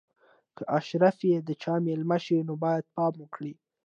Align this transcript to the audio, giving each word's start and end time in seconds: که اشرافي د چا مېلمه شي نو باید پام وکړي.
که 0.55 0.63
اشرافي 0.77 1.29
د 1.47 1.49
چا 1.61 1.73
مېلمه 1.85 2.17
شي 2.25 2.37
نو 2.47 2.53
باید 2.63 2.91
پام 2.95 3.13
وکړي. 3.19 3.53